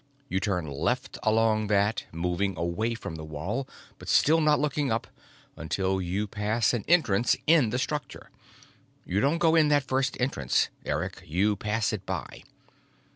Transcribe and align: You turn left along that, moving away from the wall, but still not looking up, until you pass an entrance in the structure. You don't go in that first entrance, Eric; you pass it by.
You 0.29 0.39
turn 0.39 0.65
left 0.65 1.19
along 1.21 1.67
that, 1.67 2.05
moving 2.11 2.57
away 2.57 2.95
from 2.95 3.17
the 3.17 3.23
wall, 3.23 3.67
but 3.99 4.09
still 4.09 4.41
not 4.41 4.59
looking 4.59 4.91
up, 4.91 5.05
until 5.55 6.01
you 6.01 6.25
pass 6.25 6.73
an 6.73 6.83
entrance 6.87 7.35
in 7.45 7.69
the 7.69 7.77
structure. 7.77 8.31
You 9.05 9.19
don't 9.19 9.37
go 9.37 9.53
in 9.53 9.67
that 9.67 9.83
first 9.83 10.17
entrance, 10.19 10.69
Eric; 10.87 11.21
you 11.27 11.55
pass 11.55 11.93
it 11.93 12.03
by. 12.07 12.41